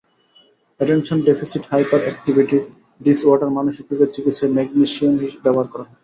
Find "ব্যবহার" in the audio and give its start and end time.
5.43-5.67